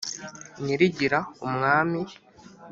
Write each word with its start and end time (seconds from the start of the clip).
nyirigira: 0.63 1.19
umwami 1.45 2.01